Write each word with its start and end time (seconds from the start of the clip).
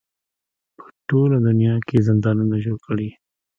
په 0.77 0.83
ټوله 1.07 1.37
دنیا 1.47 1.75
کې 1.87 1.95
یې 1.97 2.05
زندانونه 2.07 2.55
جوړ 2.65 2.77
کړي. 2.87 3.09